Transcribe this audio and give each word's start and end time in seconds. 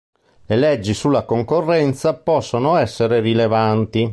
Le 0.47 0.55
leggi 0.55 0.95
sulla 0.95 1.25
concorrenza 1.25 2.15
possono 2.15 2.75
essere 2.77 3.19
rilevanti. 3.19 4.09